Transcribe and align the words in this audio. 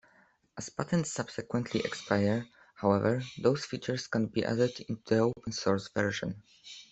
As 0.57 0.67
patents 0.69 1.11
subsequently 1.11 1.81
expire, 1.81 2.47
however, 2.73 3.21
those 3.37 3.65
features 3.65 4.07
can 4.07 4.25
be 4.25 4.43
added 4.43 4.79
into 4.89 5.03
the 5.05 5.19
open-source 5.19 5.89
version. 5.93 6.41